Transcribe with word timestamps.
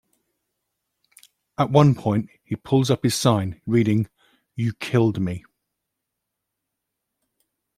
At 1.59 1.69
one 1.69 1.93
point 1.93 2.27
he 2.43 2.55
pulls 2.55 2.89
up 2.89 3.03
his 3.03 3.13
sign, 3.13 3.61
reading 3.67 4.09
"You 4.55 4.73
killed 4.73 5.21
me". 5.21 5.45